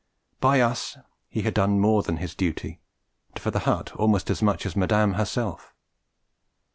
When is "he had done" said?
1.29-1.79